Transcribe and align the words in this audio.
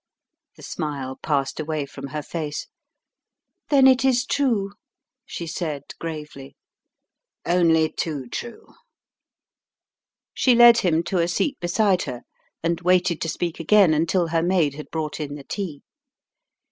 The 0.55 0.63
smile 0.63 1.15
passed 1.21 1.59
away 1.59 1.85
from 1.85 2.07
her 2.07 2.23
face. 2.23 2.65
"Then 3.69 3.85
it 3.85 4.03
is 4.03 4.25
true," 4.25 4.71
she 5.27 5.45
said, 5.45 5.83
gravely. 5.99 6.55
"Only 7.45 7.87
too 7.91 8.25
true." 8.27 8.73
She 10.33 10.55
led 10.55 10.79
him 10.79 11.03
to 11.03 11.19
a 11.19 11.27
seat 11.27 11.59
beside 11.59 12.01
her, 12.09 12.23
and 12.63 12.81
waited 12.81 13.21
to 13.21 13.29
speak 13.29 13.59
again 13.59 13.93
until 13.93 14.29
her 14.29 14.41
maid 14.41 14.73
had 14.73 14.89
brought 14.89 15.19
in 15.19 15.35
the 15.35 15.43
tea. 15.43 15.83